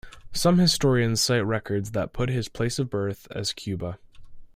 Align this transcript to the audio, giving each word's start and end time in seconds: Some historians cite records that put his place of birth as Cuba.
Some 0.33 0.57
historians 0.57 1.21
cite 1.21 1.45
records 1.45 1.91
that 1.91 2.11
put 2.11 2.29
his 2.29 2.49
place 2.49 2.79
of 2.79 2.89
birth 2.89 3.27
as 3.29 3.53
Cuba. 3.53 3.99